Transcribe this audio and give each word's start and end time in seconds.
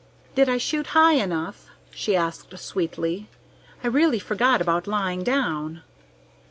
"Did 0.33 0.49
I 0.49 0.57
shoot 0.57 0.87
high 0.97 1.13
enough?" 1.13 1.67
she 1.91 2.15
asked 2.15 2.57
sweetly. 2.57 3.29
"I 3.83 3.87
really 3.87 4.17
forgot 4.17 4.59
about 4.59 4.87
lying 4.87 5.21
down." 5.23 5.83